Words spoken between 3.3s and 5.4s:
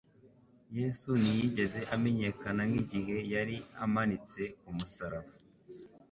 yari amanitse ku musaraba.